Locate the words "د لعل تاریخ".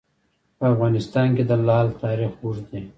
1.49-2.31